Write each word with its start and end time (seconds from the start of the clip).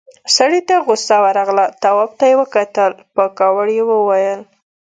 سړي 0.35 0.61
ته 0.67 0.75
غوسه 0.85 1.15
ورغله، 1.23 1.65
تواب 1.81 2.09
ته 2.19 2.25
يې 2.29 2.35
وکتل، 2.41 2.91
په 3.15 3.23
کاوړ 3.37 3.67
يې 3.77 3.83
وويل: 3.89 4.39